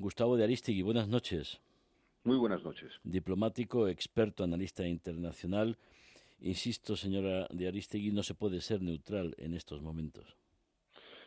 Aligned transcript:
Gustavo 0.00 0.36
de 0.36 0.44
Aristegui, 0.44 0.82
buenas 0.82 1.08
noches. 1.08 1.60
Muy 2.22 2.36
buenas 2.36 2.62
noches. 2.62 2.92
Diplomático, 3.02 3.88
experto, 3.88 4.44
analista 4.44 4.86
internacional. 4.86 5.76
Insisto, 6.40 6.94
señora 6.94 7.48
de 7.50 7.66
Aristegui, 7.66 8.12
no 8.12 8.22
se 8.22 8.34
puede 8.34 8.60
ser 8.60 8.80
neutral 8.80 9.34
en 9.38 9.54
estos 9.54 9.82
momentos. 9.82 10.36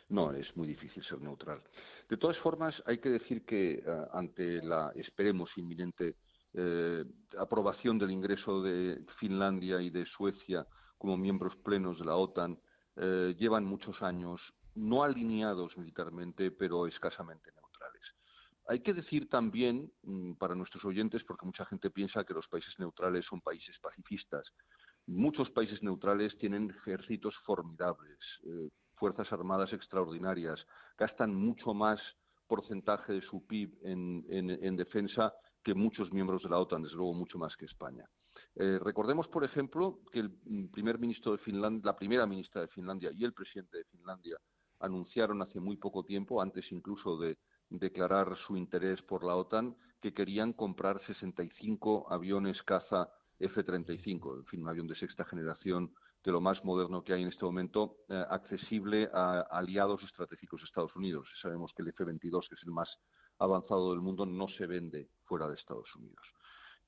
No, 0.07 0.31
es 0.31 0.55
muy 0.55 0.67
difícil 0.69 1.03
ser 1.03 1.19
neutral. 1.19 1.61
De 2.07 2.15
todas 2.15 2.37
formas, 2.37 2.81
hay 2.85 2.99
que 2.99 3.09
decir 3.09 3.43
que 3.43 3.73
eh, 3.73 3.83
ante 4.13 4.61
la, 4.61 4.93
esperemos, 4.95 5.49
inminente 5.57 6.15
eh, 6.53 7.03
aprobación 7.37 7.99
del 7.99 8.11
ingreso 8.11 8.61
de 8.61 9.03
Finlandia 9.19 9.81
y 9.81 9.89
de 9.89 10.05
Suecia 10.05 10.65
como 10.97 11.17
miembros 11.17 11.57
plenos 11.57 11.99
de 11.99 12.05
la 12.05 12.15
OTAN, 12.15 12.57
eh, 12.95 13.35
llevan 13.37 13.65
muchos 13.65 14.01
años 14.01 14.39
no 14.75 15.03
alineados 15.03 15.77
militarmente, 15.77 16.51
pero 16.51 16.87
escasamente. 16.87 17.51
Hay 18.71 18.79
que 18.79 18.93
decir 18.93 19.27
también, 19.27 19.91
mm, 20.03 20.35
para 20.35 20.55
nuestros 20.55 20.85
oyentes, 20.85 21.21
porque 21.25 21.45
mucha 21.45 21.65
gente 21.65 21.89
piensa 21.89 22.23
que 22.23 22.33
los 22.33 22.47
países 22.47 22.73
neutrales 22.79 23.25
son 23.25 23.41
países 23.41 23.77
pacifistas, 23.79 24.49
muchos 25.07 25.49
países 25.49 25.83
neutrales 25.83 26.37
tienen 26.37 26.69
ejércitos 26.69 27.35
formidables, 27.45 28.17
eh, 28.45 28.69
fuerzas 28.95 29.29
armadas 29.33 29.73
extraordinarias, 29.73 30.65
gastan 30.97 31.35
mucho 31.35 31.73
más 31.73 31.99
porcentaje 32.47 33.11
de 33.11 33.21
su 33.23 33.45
PIB 33.45 33.77
en, 33.83 34.77
defensa 34.77 35.33
que 35.61 35.73
muchos 35.73 36.09
miembros 36.13 36.41
de 36.41 36.49
la 36.49 36.59
OTAN, 36.59 36.83
desde 36.83 36.95
luego 36.95 37.13
mucho 37.13 37.37
más 37.37 37.53
que 37.57 37.65
España. 37.65 38.05
Eh, 38.55 38.79
recordemos, 38.81 39.27
por 39.27 39.43
ejemplo, 39.43 39.99
que 40.13 40.19
el 40.19 40.29
mm, 40.45 40.67
primer 40.67 40.97
ministro 40.97 41.33
de 41.33 41.39
Finlandia, 41.39 41.81
la 41.83 41.97
primera 41.97 42.25
ministra 42.25 42.61
de 42.61 42.69
Finlandia 42.69 43.11
y 43.13 43.25
el 43.25 43.33
presidente 43.33 43.79
de 43.79 43.83
Finlandia 43.91 44.37
anunciaron 44.79 45.41
hace 45.41 45.59
muy 45.59 45.75
poco 45.75 46.05
tiempo, 46.05 46.41
antes 46.41 46.71
incluso 46.71 47.17
de 47.17 47.37
declarar 47.71 48.37
su 48.45 48.57
interés 48.57 49.01
por 49.01 49.23
la 49.23 49.35
OTAN, 49.35 49.75
que 50.01 50.13
querían 50.13 50.53
comprar 50.53 51.01
65 51.05 52.07
aviones 52.09 52.61
caza 52.63 53.09
F-35, 53.39 54.37
en 54.37 54.45
fin, 54.45 54.61
un 54.61 54.69
avión 54.69 54.87
de 54.87 54.95
sexta 54.95 55.25
generación 55.25 55.93
de 56.23 56.31
lo 56.31 56.41
más 56.41 56.63
moderno 56.63 57.03
que 57.03 57.13
hay 57.13 57.23
en 57.23 57.29
este 57.29 57.45
momento, 57.45 57.97
eh, 58.09 58.23
accesible 58.29 59.09
a 59.13 59.41
aliados 59.41 60.03
estratégicos 60.03 60.61
de 60.61 60.65
Estados 60.65 60.95
Unidos. 60.95 61.27
Sabemos 61.41 61.71
que 61.75 61.81
el 61.81 61.89
F-22, 61.89 62.47
que 62.47 62.55
es 62.55 62.63
el 62.63 62.71
más 62.71 62.89
avanzado 63.39 63.91
del 63.91 64.01
mundo, 64.01 64.25
no 64.25 64.47
se 64.49 64.67
vende 64.67 65.09
fuera 65.23 65.47
de 65.47 65.55
Estados 65.55 65.93
Unidos. 65.95 66.23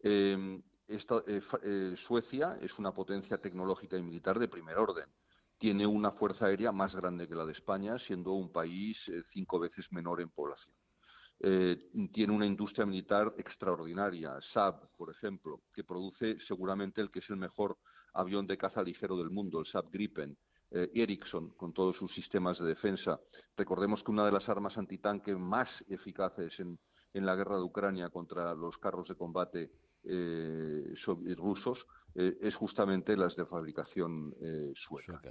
Eh, 0.01 0.61
eh, 0.87 1.95
Suecia 2.07 2.59
es 2.61 2.77
una 2.77 2.91
potencia 2.91 3.39
tecnológica 3.39 3.97
y 3.97 4.03
militar 4.03 4.37
de 4.37 4.47
primer 4.47 4.77
orden 4.77 5.07
tiene 5.57 5.87
una 5.87 6.11
fuerza 6.11 6.47
aérea 6.47 6.73
más 6.73 6.93
grande 6.93 7.25
que 7.25 7.35
la 7.35 7.45
de 7.45 7.53
España, 7.53 7.97
siendo 7.99 8.33
un 8.33 8.51
país 8.51 8.97
cinco 9.31 9.59
veces 9.59 9.89
menor 9.93 10.19
en 10.19 10.27
población. 10.27 10.75
Eh, 11.39 11.89
tiene 12.13 12.33
una 12.33 12.45
industria 12.45 12.85
militar 12.85 13.33
extraordinaria, 13.37 14.39
Saab, 14.53 14.95
por 14.97 15.11
ejemplo, 15.11 15.61
que 15.73 15.83
produce 15.83 16.37
seguramente 16.47 17.01
el 17.01 17.11
que 17.11 17.19
es 17.19 17.29
el 17.29 17.37
mejor 17.37 17.77
avión 18.13 18.47
de 18.47 18.57
caza 18.57 18.81
ligero 18.81 19.17
del 19.17 19.29
mundo, 19.29 19.59
el 19.59 19.65
Saab 19.65 19.91
Gripen. 19.91 20.37
Eh, 20.71 20.89
Ericsson, 20.95 21.49
con 21.51 21.71
todos 21.71 21.95
sus 21.97 22.11
sistemas 22.15 22.57
de 22.57 22.65
defensa. 22.65 23.19
Recordemos 23.55 24.03
que 24.03 24.09
una 24.09 24.25
de 24.25 24.31
las 24.31 24.49
armas 24.49 24.75
antitanque 24.75 25.35
más 25.35 25.69
eficaces 25.87 26.51
en, 26.59 26.79
en 27.13 27.25
la 27.25 27.35
guerra 27.35 27.57
de 27.57 27.63
Ucrania 27.63 28.09
contra 28.09 28.55
los 28.55 28.77
carros 28.79 29.07
de 29.07 29.15
combate 29.15 29.69
eh, 30.03 30.95
rusos 31.37 31.79
eh, 32.15 32.37
es 32.41 32.55
justamente 32.55 33.15
las 33.15 33.35
de 33.35 33.45
fabricación 33.45 34.35
eh, 34.41 34.73
sueca. 34.87 35.21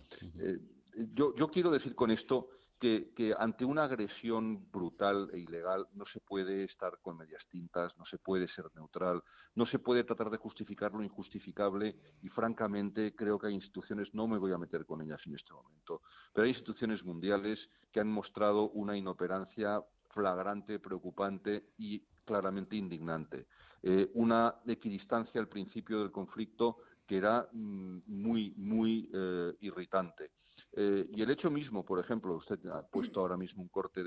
Yo, 1.14 1.34
quiero 1.53 1.70
decir 1.70 1.95
con 1.95 2.11
esto 2.11 2.48
que, 2.83 3.33
ante 3.39 3.65
una 3.65 3.85
agresión 3.85 4.69
brutal 4.73 5.31
e 5.33 5.39
ilegal 5.39 5.87
no 5.95 6.05
se 6.07 6.19
puede 6.19 6.65
estar 6.65 6.99
con 7.01 7.17
medias 7.17 7.47
tintas, 7.49 7.97
no 7.97 8.05
se 8.07 8.19
puede 8.19 8.49
ser 8.49 8.65
neutral, 8.75 9.23
no 9.55 9.67
se 9.67 9.79
puede 9.79 10.03
tratar 10.03 10.31
de 10.31 10.37
justificar 10.37 10.93
lo 10.93 11.05
injustificable 11.05 11.95
y 12.23 12.29
francamente 12.29 13.15
creo 13.15 13.39
que 13.39 13.47
hay 13.47 13.55
instituciones, 13.55 14.13
no 14.15 14.27
me 14.27 14.37
voy 14.37 14.51
a 14.51 14.59
meter 14.59 14.85
con 14.85 15.01
ellas 15.01 15.21
en 15.27 15.37
este 15.37 15.53
momento, 15.53 16.03
pero 16.33 16.45
hay 16.45 16.51
instituciones 16.51 17.05
mundiales 17.05 17.61
que 17.92 18.01
han 18.01 18.11
mostrado 18.11 18.71
una 18.71 18.97
inoperancia 18.97 19.81
flagrante, 20.11 20.81
preocupante 20.81 21.69
y 21.79 22.01
claramente 22.25 22.75
indignante. 22.75 23.47
Eh, 23.85 24.11
una 24.15 24.57
equidistancia 24.67 25.41
al 25.41 25.48
principio 25.48 26.01
del 26.01 26.11
conflicto 26.11 26.79
que 27.07 27.17
era 27.17 27.48
mm, 27.53 27.98
muy, 28.07 28.55
muy 28.57 29.09
eh, 29.15 29.55
irritante. 29.61 30.33
Eh, 30.75 31.07
y 31.11 31.23
el 31.23 31.31
hecho 31.31 31.51
mismo, 31.51 31.85
por 31.85 31.99
ejemplo, 31.99 32.35
usted 32.37 32.59
ha 32.67 32.83
puesto 32.91 33.21
ahora 33.21 33.37
mismo 33.37 33.63
un 33.63 33.69
corte 33.69 34.03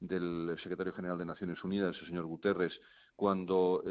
del 0.00 0.56
secretario 0.62 0.92
general 0.92 1.18
de 1.18 1.24
Naciones 1.24 1.62
Unidas, 1.64 1.96
el 2.00 2.06
señor 2.06 2.26
Guterres, 2.26 2.72
cuando 3.16 3.82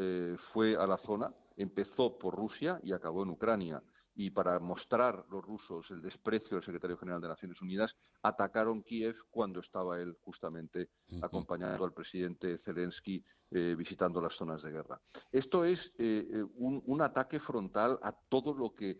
fue 0.54 0.74
a 0.74 0.86
la 0.86 0.96
zona, 0.98 1.30
empezó 1.58 2.16
por 2.16 2.34
Rusia 2.34 2.80
y 2.82 2.92
acabó 2.92 3.24
en 3.24 3.28
Ucrania 3.28 3.82
y 4.18 4.30
para 4.30 4.58
mostrar 4.58 5.24
los 5.30 5.44
rusos 5.44 5.88
el 5.90 6.02
desprecio 6.02 6.56
del 6.56 6.64
secretario 6.64 6.98
general 6.98 7.20
de 7.20 7.28
Naciones 7.28 7.62
Unidas, 7.62 7.94
atacaron 8.20 8.82
Kiev 8.82 9.14
cuando 9.30 9.60
estaba 9.60 10.00
él 10.00 10.16
justamente 10.22 10.88
acompañando 11.22 11.84
al 11.84 11.92
presidente 11.92 12.58
Zelensky 12.64 13.24
eh, 13.52 13.76
visitando 13.78 14.20
las 14.20 14.34
zonas 14.34 14.60
de 14.60 14.72
guerra. 14.72 15.00
Esto 15.30 15.64
es 15.64 15.78
eh, 15.98 16.28
eh, 16.32 16.44
un, 16.56 17.00
ataque 17.00 17.38
frontal 17.38 18.00
a 18.02 18.12
todo 18.28 18.52
lo 18.52 18.74
que 18.74 18.98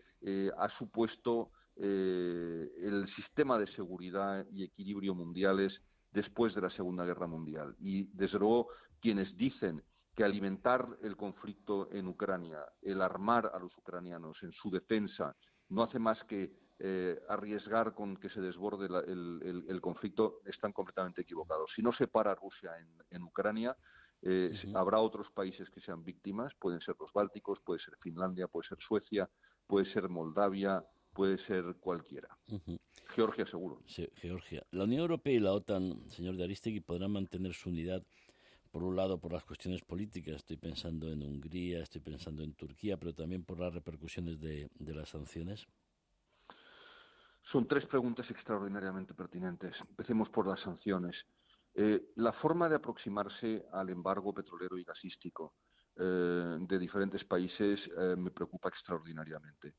ha 0.56 0.68
supuesto 0.78 1.50
el 1.78 3.06
sistema 3.14 3.58
de 3.58 3.66
seguridad 3.68 4.44
y 4.50 4.64
equilibrio 4.64 5.14
mundiales 5.14 5.80
después 6.12 6.54
de 6.54 6.62
la 6.62 6.70
Segunda 6.70 7.04
Guerra 7.04 7.26
Mundial. 7.26 7.74
Y, 7.78 8.04
desde 8.16 8.38
luego, 8.38 8.68
quienes 9.00 9.36
dicen 9.36 9.82
que 10.14 10.24
alimentar 10.24 10.98
el 11.02 11.16
conflicto 11.16 11.88
en 11.92 12.08
Ucrania, 12.08 12.64
el 12.82 13.00
armar 13.02 13.52
a 13.54 13.58
los 13.58 13.76
ucranianos 13.76 14.36
en 14.42 14.52
su 14.52 14.70
defensa, 14.70 15.36
no 15.68 15.82
hace 15.82 15.98
más 15.98 16.22
que 16.24 16.52
eh, 16.80 17.20
arriesgar 17.28 17.94
con 17.94 18.16
que 18.16 18.28
se 18.30 18.40
desborde 18.40 18.86
el, 18.86 19.80
conflicto, 19.80 20.40
están 20.44 20.72
completamente 20.72 21.22
equivocados. 21.22 21.70
Si 21.74 21.82
no 21.82 21.92
se 21.92 22.08
para 22.08 22.34
Rusia 22.34 22.72
en, 23.10 23.22
Ucrania, 23.22 23.76
eh, 24.22 24.52
habrá 24.74 24.98
otros 24.98 25.30
países 25.30 25.70
que 25.70 25.80
sean 25.80 26.04
víctimas, 26.04 26.52
pueden 26.58 26.80
ser 26.80 26.96
los 26.98 27.12
bálticos, 27.12 27.60
puede 27.64 27.80
ser 27.80 27.96
Finlandia, 28.00 28.48
puede 28.48 28.68
ser 28.68 28.78
Suecia, 28.78 29.28
puede 29.66 29.86
ser 29.92 30.08
Moldavia, 30.08 30.84
puede 31.18 31.36
ser 31.46 31.74
cualquiera. 31.80 32.28
Georgia 33.16 33.44
seguro. 33.46 33.82
Sí, 33.86 34.08
Georgia. 34.14 34.62
La 34.70 34.84
Unión 34.84 35.00
Europea 35.00 35.32
y 35.32 35.40
la 35.40 35.52
OTAN, 35.52 36.08
señor 36.10 36.36
de 36.36 36.44
Aristegui, 36.44 36.78
podrán 36.78 37.10
mantener 37.10 37.54
su 37.54 37.70
unidad 37.70 38.04
por 38.70 38.84
un 38.84 38.94
lado 38.94 39.18
por 39.18 39.32
las 39.32 39.42
cuestiones 39.42 39.82
políticas, 39.82 40.36
estoy 40.36 40.58
pensando 40.58 41.10
en 41.10 41.24
Hungría, 41.24 41.82
estoy 41.82 42.02
pensando 42.02 42.44
en 42.44 42.54
Turquía, 42.54 42.96
pero 42.98 43.12
también 43.14 43.42
por 43.42 43.58
las 43.58 43.74
repercusiones 43.74 44.38
de, 44.38 44.70
las 44.78 45.08
sanciones? 45.08 45.66
Son 47.50 47.66
tres 47.66 47.84
preguntas 47.86 48.30
extraordinariamente 48.30 49.12
pertinentes. 49.12 49.74
Empecemos 49.90 50.28
por 50.28 50.46
las 50.46 50.60
sanciones. 50.60 51.16
Eh, 51.74 52.12
la 52.14 52.32
forma 52.32 52.68
de 52.68 52.76
aproximarse 52.76 53.64
al 53.72 53.88
embargo 53.88 54.32
petrolero 54.32 54.78
y 54.78 54.84
gasístico 54.84 55.54
de 55.98 56.78
diferentes 56.78 57.24
países 57.24 57.80
eh, 57.96 58.14
me 58.16 58.30
preocupa 58.30 58.68
extraordinariamente. 58.68 59.74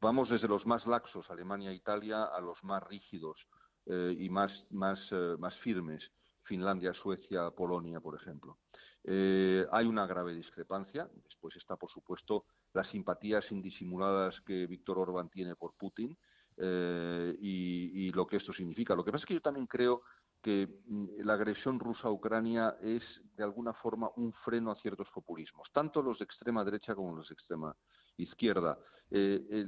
vamos 0.00 0.28
desde 0.28 0.48
los 0.48 0.66
más 0.66 0.86
laxos, 0.86 1.30
Alemania 1.30 1.70
e 1.70 1.74
Italia, 1.74 2.24
a 2.24 2.40
los 2.40 2.62
más 2.62 2.82
rígidos 2.82 3.38
y 3.86 4.28
más, 4.28 4.52
más, 4.70 5.00
más 5.38 5.56
firmes. 5.58 6.02
Finlandia, 6.50 6.92
Suecia, 6.94 7.48
Polonia, 7.52 8.00
por 8.00 8.16
ejemplo. 8.16 8.58
Eh, 9.04 9.64
hay 9.70 9.86
una 9.86 10.06
grave 10.06 10.34
discrepancia. 10.34 11.08
Después 11.24 11.54
está, 11.56 11.76
por 11.76 11.90
supuesto, 11.90 12.44
las 12.74 12.88
simpatías 12.88 13.44
indisimuladas 13.52 14.40
que 14.42 14.66
Víctor 14.66 14.98
Orbán 14.98 15.30
tiene 15.30 15.54
por 15.54 15.74
Putin 15.74 16.18
eh, 16.56 17.36
y, 17.40 18.06
y, 18.06 18.10
lo 18.10 18.26
que 18.26 18.36
esto 18.36 18.52
significa. 18.52 18.96
Lo 18.96 19.04
que 19.04 19.12
pasa 19.12 19.22
es 19.22 19.28
que 19.28 19.34
yo 19.34 19.40
también 19.40 19.68
creo 19.68 20.02
que 20.42 20.68
mm, 20.86 21.22
la 21.24 21.34
agresión 21.34 21.78
rusa 21.78 22.08
a 22.08 22.10
Ucrania 22.10 22.76
es, 22.82 23.02
de 23.36 23.44
alguna 23.44 23.72
forma, 23.74 24.10
un 24.16 24.32
freno 24.44 24.70
a 24.70 24.76
ciertos 24.76 25.08
populismos, 25.10 25.68
tanto 25.72 26.02
los 26.02 26.18
de 26.18 26.24
extrema 26.24 26.64
derecha 26.64 26.94
como 26.94 27.14
los 27.14 27.28
de 27.28 27.34
extrema 27.34 27.76
izquierda. 28.22 28.78
Eh, 29.12 29.66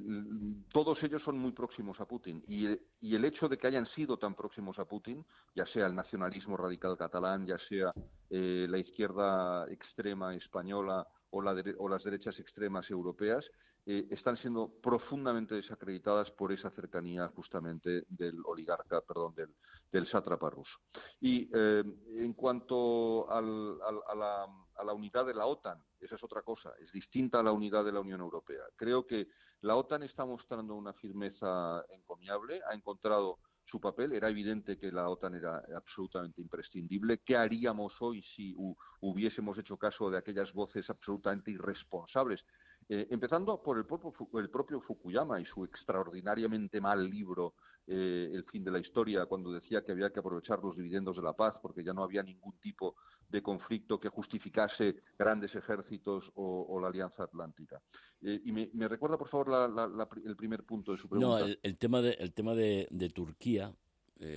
todos 0.73 1.03
ellos 1.03 1.21
son 1.25 1.37
muy 1.37 1.51
próximos 1.51 2.01
a 2.01 2.05
Putin 2.05 2.45
y, 2.47 2.67
el 2.67 3.25
hecho 3.25 3.49
de 3.49 3.59
que 3.59 3.67
hayan 3.67 3.87
sido 3.89 4.17
tan 4.17 4.37
próximos 4.37 4.79
a 4.79 4.85
Putin, 4.85 5.25
ya 5.57 5.67
sea 5.67 5.87
el 5.87 5.97
nacionalismo 5.97 6.57
radical 6.57 6.97
catalán, 6.97 7.45
ya 7.45 7.59
sea 7.69 7.93
eh, 8.31 8.67
la 8.69 8.79
izquierda 8.79 9.67
extrema 9.69 10.37
española 10.37 11.09
o, 11.31 11.43
las 11.43 12.05
derechas 12.05 12.39
extremas 12.39 12.89
europeas, 12.89 13.45
eh, 13.85 14.07
están 14.11 14.37
siendo 14.37 14.71
profundamente 14.81 15.57
desacreditadas 15.57 16.31
por 16.31 16.53
esa 16.53 16.71
cercanía 16.71 17.27
justamente 17.35 18.05
del 18.09 18.37
oligarca, 18.45 19.01
perdón, 19.01 19.35
del, 19.35 19.49
del 19.91 20.07
sátrapa 20.07 20.51
ruso. 20.51 20.79
Y 21.21 21.51
en 21.53 22.33
cuanto 22.35 23.29
a 23.29 23.41
la 23.41 24.47
unidad 24.93 25.27
de 25.27 25.35
la 25.35 25.47
OTAN, 25.47 25.79
esa 26.01 26.17
es 26.17 26.25
otra 26.25 26.43
cosa, 26.43 26.73
es 26.81 26.91
distinta 26.91 27.41
a 27.41 27.43
la 27.43 27.53
unidad 27.53 27.85
de 27.85 27.93
la 27.93 28.01
Unión 28.01 28.21
Europea. 28.21 28.63
Creo 28.77 29.07
que 29.07 29.29
la 29.61 29.77
OTAN 29.77 30.03
está 30.03 30.25
mostrando 30.25 30.75
una 30.75 30.93
firmeza 30.95 31.85
encomiable, 31.91 32.61
ha 32.69 32.75
encontrado 32.75 33.39
su 33.73 33.81
papel. 33.81 34.13
Era 34.13 34.29
evidente 34.29 34.77
que 34.79 34.93
la 34.93 35.09
OTAN 35.09 35.35
era 35.35 35.63
absolutamente 35.75 36.41
imprescindible. 36.41 37.19
¿Qué 37.25 37.37
haríamos 37.37 37.95
hoy 38.01 38.23
si 38.37 38.55
hubiésemos 39.01 39.59
hecho 39.59 39.77
caso 39.77 40.11
de 40.11 40.19
aquellas 40.19 40.53
voces 40.53 40.89
absolutamente 40.91 41.51
irresponsables? 41.51 42.41
Eh, 42.89 43.07
empezando 43.11 43.63
por 43.63 43.79
el 43.79 43.87
propio, 43.87 44.13
el 44.39 44.51
propio, 44.51 44.81
Fukuyama 44.81 45.41
y 45.41 45.47
su 45.47 45.65
extraordinariamente 45.65 46.81
mal 46.81 47.09
libro 47.09 47.55
eh, 47.87 48.31
El 48.33 48.45
fin 48.45 48.65
de 48.65 48.71
la 48.71 48.79
historia, 48.79 49.27
cuando 49.27 49.53
decía 49.53 49.83
que 49.85 49.93
había 49.93 50.11
que 50.11 50.21
aprovechar 50.21 50.61
los 50.63 50.77
dividendos 50.77 51.17
de 51.17 51.23
la 51.23 51.33
paz 51.33 51.55
porque 51.61 51.83
ya 51.83 51.93
no 51.93 52.03
había 52.03 52.23
ningún 52.23 52.55
tipo 52.61 52.97
de 53.29 53.43
conflicto 53.43 53.99
que 53.99 54.09
justificase 54.09 54.97
grandes 55.19 55.55
ejércitos 55.55 56.31
o, 56.35 56.79
la 56.81 56.89
Alianza 56.89 57.25
Atlántica. 57.25 57.81
Eh, 58.23 58.41
y 58.45 58.53
me, 58.53 58.89
recuerda, 58.89 59.17
por 59.17 59.29
favor, 59.29 59.97
el 60.25 60.37
primer 60.37 60.65
punto 60.65 60.93
de 60.93 60.99
su 60.99 61.09
pregunta. 61.09 61.47
No, 61.47 61.55
el, 61.63 61.79
tema 61.79 62.03
de, 62.03 62.13
el 62.13 62.33
tema 62.33 62.55
de, 62.55 63.11
Turquía, 63.15 63.75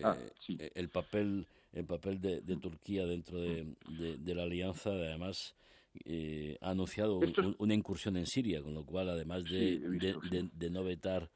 ah, 0.04 0.16
el 0.48 0.90
papel, 0.90 1.48
el 1.74 1.86
papel 1.86 2.22
de, 2.22 2.58
Turquía 2.58 3.06
dentro 3.06 3.40
de, 3.40 3.76
de 4.18 4.36
la 4.36 4.44
Alianza, 4.44 4.92
además 4.92 5.56
eh, 6.04 6.58
ha 6.62 6.72
anunciado 6.72 7.20
una 7.58 7.74
incursión 7.74 8.18
en 8.18 8.26
Siria, 8.26 8.62
con 8.62 8.74
lo 8.74 8.86
cual, 8.86 9.10
además 9.10 9.44
de, 9.46 9.80
de, 9.80 10.70
no 10.70 10.84
vetar, 10.84 11.24
o 11.24 11.30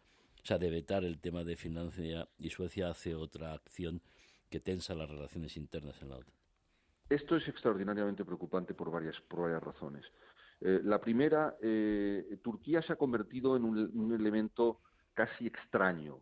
sea, 0.50 0.58
de 0.58 0.72
vetar 0.72 1.04
el 1.04 1.20
tema 1.20 1.44
de 1.44 1.56
Finlandia 1.56 2.28
y 2.40 2.50
Suecia, 2.50 2.90
hace 2.90 3.14
otra 3.14 3.54
acción 3.54 4.02
que 4.50 4.60
tensa 4.60 4.96
las 4.96 5.08
relaciones 5.08 5.56
internas 5.58 6.02
en 6.02 6.10
la 6.10 6.18
OTAN. 6.18 6.34
Esto 7.08 7.36
es 7.36 7.48
extraordinariamente 7.48 8.26
preocupante 8.26 8.74
por 8.74 8.90
varias, 8.90 9.16
por 9.28 9.42
varias 9.42 9.62
razones. 9.62 10.04
Eh, 10.62 10.82
la 10.84 11.00
primera, 11.00 11.56
eh, 11.62 12.40
Turquía 12.42 12.82
se 12.82 12.94
ha 12.94 12.96
convertido 12.96 13.56
en 13.56 13.64
un, 13.64 14.12
elemento 14.12 14.82
casi 15.14 15.46
extraño 15.46 16.20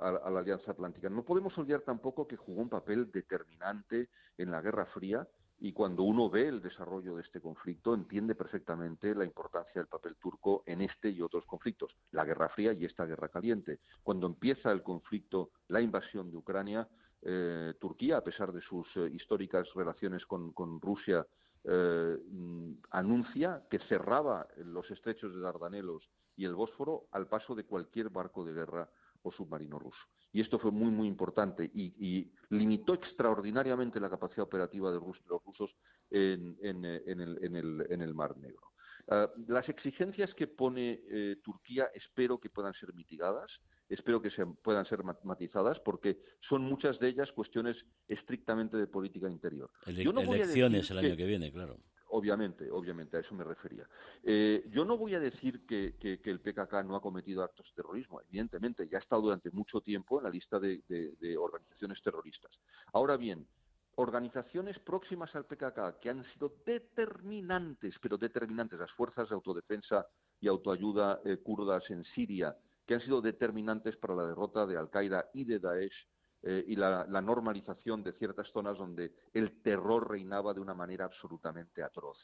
a, 0.00 0.08
a, 0.08 0.30
la 0.30 0.40
Alianza 0.40 0.70
Atlántica. 0.70 1.08
No 1.08 1.24
podemos 1.24 1.56
olvidar 1.58 1.80
tampoco 1.80 2.26
que 2.26 2.36
jugó 2.36 2.62
un 2.62 2.68
papel 2.68 3.10
determinante 3.10 4.10
en 4.36 4.50
la 4.50 4.60
Guerra 4.60 4.86
Fría 4.86 5.26
y 5.60 5.72
cuando 5.72 6.04
uno 6.04 6.30
ve 6.30 6.48
el 6.48 6.62
desarrollo 6.62 7.16
de 7.16 7.22
este 7.22 7.40
conflicto 7.40 7.94
entiende 7.94 8.34
perfectamente 8.34 9.14
la 9.14 9.24
importancia 9.24 9.80
del 9.80 9.88
papel 9.88 10.16
turco 10.16 10.62
en 10.66 10.82
este 10.82 11.10
y 11.10 11.20
otros 11.20 11.44
conflictos, 11.46 11.94
la 12.12 12.24
Guerra 12.24 12.48
Fría 12.50 12.72
y 12.72 12.84
esta 12.84 13.04
Guerra 13.04 13.28
Caliente. 13.28 13.80
Cuando 14.02 14.26
empieza 14.26 14.70
el 14.70 14.82
conflicto, 14.82 15.50
la 15.68 15.80
invasión 15.80 16.30
de 16.30 16.36
Ucrania, 16.36 16.88
eh, 17.22 17.74
Turquía, 17.80 18.18
a 18.18 18.24
pesar 18.24 18.52
de 18.52 18.60
sus 18.62 18.86
eh, 18.96 19.10
históricas 19.12 19.66
relaciones 19.74 20.24
con, 20.26 20.80
Rusia, 20.80 21.26
eh, 21.64 22.16
mm, 22.30 22.72
anuncia 22.90 23.64
que 23.68 23.80
cerraba 23.88 24.46
los 24.58 24.88
estrechos 24.92 25.34
de 25.34 25.40
Dardanelos 25.40 26.08
y 26.36 26.44
el 26.44 26.54
Bósforo 26.54 27.06
al 27.10 27.26
paso 27.26 27.56
de 27.56 27.64
cualquier 27.64 28.10
barco 28.10 28.44
de 28.44 28.52
guerra 28.52 28.88
o 29.22 29.32
submarino 29.32 29.78
ruso. 29.78 30.00
Y 30.32 30.40
esto 30.40 30.58
fue 30.58 30.70
muy, 30.70 30.90
muy 30.90 31.08
importante 31.08 31.70
y, 31.74 32.30
limitó 32.50 32.94
extraordinariamente 32.94 34.00
la 34.00 34.10
capacidad 34.10 34.44
operativa 34.44 34.90
de, 34.90 34.98
los 34.98 35.44
rusos 35.44 35.70
en, 36.10 36.56
el, 36.62 38.14
Mar 38.14 38.36
Negro. 38.36 38.72
Ah, 39.10 39.30
las 39.46 39.68
exigencias 39.68 40.34
que 40.34 40.46
pone 40.46 41.00
eh, 41.10 41.36
Turquía 41.42 41.88
espero 41.94 42.38
que 42.38 42.50
puedan 42.50 42.74
ser 42.74 42.92
mitigadas, 42.94 43.50
espero 43.88 44.20
que 44.20 44.30
se, 44.30 44.44
puedan 44.44 44.84
ser 44.86 45.02
matizadas, 45.24 45.78
porque 45.80 46.20
son 46.46 46.62
muchas 46.62 46.98
de 46.98 47.08
ellas 47.08 47.32
cuestiones 47.32 47.76
estrictamente 48.06 48.76
de 48.76 48.86
política 48.86 49.28
interior. 49.28 49.70
elecciones 50.28 50.90
el 50.90 50.98
año 50.98 51.16
que 51.16 51.24
viene, 51.24 51.50
claro. 51.50 51.78
Obviamente, 52.10 52.70
obviamente, 52.70 53.16
a 53.16 53.20
eso 53.20 53.34
me 53.34 53.44
refería. 53.44 53.86
Eh, 54.22 54.64
yo 54.70 54.84
no 54.84 54.96
voy 54.96 55.14
a 55.14 55.20
decir 55.20 55.66
que, 55.66 55.94
el 56.24 56.40
PKK 56.40 56.84
no 56.84 56.96
ha 56.96 57.02
cometido 57.02 57.42
actos 57.42 57.66
de 57.66 57.82
terrorismo, 57.82 58.20
evidentemente, 58.20 58.88
ya 58.88 58.98
ha 58.98 59.00
estado 59.00 59.22
durante 59.22 59.50
mucho 59.50 59.80
tiempo 59.82 60.18
en 60.18 60.24
la 60.24 60.30
lista 60.30 60.58
de, 60.58 60.82
organizaciones 61.38 62.02
terroristas. 62.02 62.50
Ahora 62.92 63.16
bien, 63.16 63.46
organizaciones 63.96 64.78
próximas 64.78 65.34
al 65.34 65.44
PKK 65.44 65.98
que 66.00 66.08
han 66.08 66.24
sido 66.32 66.54
determinantes, 66.64 67.94
pero 68.00 68.16
determinantes, 68.16 68.78
las 68.78 68.92
fuerzas 68.92 69.28
de 69.28 69.34
autodefensa 69.34 70.06
y 70.40 70.48
autoayuda 70.48 71.20
eh, 71.24 71.38
kurdas 71.38 71.90
en 71.90 72.04
Siria, 72.04 72.56
que 72.86 72.94
han 72.94 73.00
sido 73.02 73.20
determinantes 73.20 73.96
para 73.96 74.14
la 74.14 74.26
derrota 74.26 74.66
de 74.66 74.78
Al-Qaeda 74.78 75.28
y 75.34 75.44
de 75.44 75.58
Daesh 75.58 76.06
eh, 76.42 76.64
y 76.68 76.76
la, 76.76 77.04
normalización 77.20 78.02
de 78.02 78.12
ciertas 78.12 78.48
zonas 78.52 78.78
donde 78.78 79.12
el 79.32 79.60
terror 79.62 80.08
reinaba 80.08 80.54
de 80.54 80.60
una 80.60 80.74
manera 80.74 81.04
absolutamente 81.04 81.82
atroz. 81.82 82.16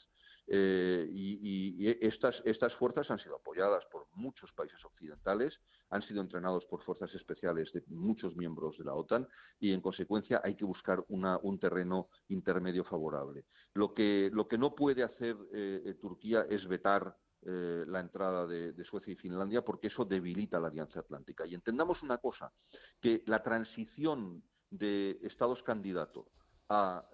Eh, 0.46 1.08
y, 1.10 1.88
estas, 2.06 2.40
estas 2.44 2.74
fuerzas 2.74 3.10
han 3.10 3.18
sido 3.18 3.36
apoyadas 3.36 3.84
por 3.90 4.06
muchos 4.14 4.52
países 4.52 4.82
occidentales, 4.84 5.58
han 5.90 6.02
sido 6.02 6.20
entrenados 6.20 6.64
por 6.66 6.82
fuerzas 6.84 7.12
especiales 7.14 7.72
de 7.72 7.82
muchos 7.88 8.36
miembros 8.36 8.76
de 8.78 8.84
la 8.84 8.94
OTAN 8.94 9.26
y, 9.58 9.72
en 9.72 9.80
consecuencia, 9.80 10.40
hay 10.44 10.54
que 10.54 10.64
buscar 10.64 11.04
un 11.08 11.58
terreno 11.58 12.08
intermedio 12.28 12.84
favorable. 12.84 13.44
Lo 13.72 13.94
que, 13.94 14.30
lo 14.32 14.46
que 14.46 14.58
no 14.58 14.74
puede 14.74 15.02
hacer 15.02 15.36
eh, 15.52 15.96
Turquía 16.00 16.46
es 16.48 16.66
vetar 16.68 17.16
eh, 17.46 17.84
la 17.86 18.00
entrada 18.00 18.46
de, 18.46 18.84
Suecia 18.84 19.12
y 19.12 19.16
Finlandia 19.16 19.62
porque 19.62 19.88
eso 19.88 20.04
debilita 20.04 20.58
la 20.58 20.68
Alianza 20.68 21.00
Atlántica. 21.00 21.46
Y 21.46 21.54
entendamos 21.54 22.02
una 22.02 22.18
cosa, 22.18 22.52
que 23.00 23.22
la 23.26 23.42
transición 23.42 24.42
de 24.70 25.18
estados 25.22 25.62
candidatos 25.62 26.26
a 26.68 27.04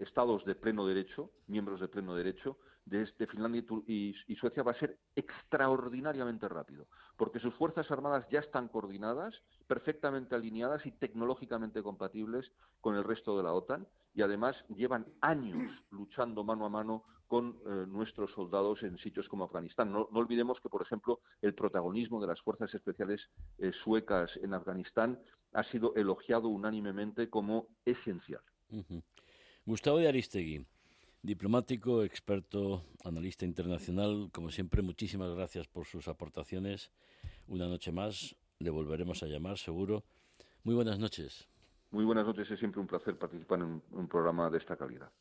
estados 0.00 0.44
de 0.44 0.54
pleno 0.54 0.86
derecho, 0.86 1.30
miembros 1.46 1.80
de 1.80 1.88
pleno 1.88 2.14
derecho, 2.14 2.58
desde 2.84 3.26
Finlandia 3.26 3.64
y, 3.86 4.14
Suecia 4.36 4.62
va 4.62 4.72
a 4.72 4.78
ser 4.78 4.98
extraordinariamente 5.14 6.48
rápido, 6.48 6.86
porque 7.16 7.38
sus 7.38 7.54
fuerzas 7.54 7.90
armadas 7.90 8.26
ya 8.30 8.40
están 8.40 8.68
coordinadas, 8.68 9.34
perfectamente 9.66 10.34
alineadas 10.34 10.84
y 10.86 10.92
tecnológicamente 10.92 11.82
compatibles 11.82 12.50
con 12.80 12.96
el 12.96 13.04
resto 13.04 13.36
de 13.36 13.44
la 13.44 13.52
OTAN, 13.52 13.86
y 14.14 14.22
además 14.22 14.56
llevan 14.68 15.06
años 15.20 15.72
luchando 15.90 16.44
mano 16.44 16.66
a 16.66 16.68
mano 16.68 17.04
con 17.28 17.56
eh, 17.64 17.86
nuestros 17.88 18.30
soldados 18.32 18.82
en 18.82 18.98
sitios 18.98 19.26
como 19.26 19.44
Afganistán. 19.44 19.90
No, 19.90 20.02
olvidemos 20.12 20.60
que, 20.60 20.68
por 20.68 20.82
ejemplo, 20.82 21.20
el 21.40 21.54
protagonismo 21.54 22.20
de 22.20 22.26
las 22.26 22.40
fuerzas 22.42 22.74
especiales 22.74 23.22
eh, 23.58 23.72
suecas 23.84 24.30
en 24.42 24.52
Afganistán 24.52 25.18
ha 25.54 25.64
sido 25.64 25.94
elogiado 25.94 26.48
unánimemente 26.48 27.30
como 27.30 27.68
esencial. 27.86 28.42
Gustavo 29.64 29.98
de 29.98 30.08
Aristegui, 30.08 30.66
diplomático, 31.22 32.02
experto, 32.02 32.82
analista 33.04 33.44
internacional, 33.44 34.28
como 34.32 34.50
siempre, 34.50 34.82
muchísimas 34.82 35.32
gracias 35.36 35.68
por 35.68 35.86
sus 35.86 36.08
aportaciones. 36.08 36.90
Una 37.46 37.68
noche 37.68 37.92
más, 37.92 38.34
le 38.58 38.70
volveremos 38.70 39.22
a 39.22 39.26
llamar, 39.26 39.58
seguro. 39.58 40.02
Muy 40.64 40.74
buenas 40.74 40.98
noches. 40.98 41.46
Muy 41.92 42.04
buenas 42.04 42.26
noches, 42.26 42.50
es 42.50 42.58
siempre 42.58 42.80
un 42.80 42.88
placer 42.88 43.16
participar 43.16 43.60
en 43.60 43.80
un 43.92 44.08
programa 44.08 44.50
de 44.50 44.58
esta 44.58 44.76
calidad. 44.76 45.12